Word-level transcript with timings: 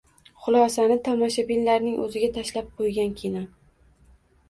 xulosani 0.45 0.97
tomoshabinlarning 1.09 2.01
o‘ziga 2.07 2.33
tashlab 2.41 2.75
qo‘ygan 2.83 3.17
kino 3.25 3.49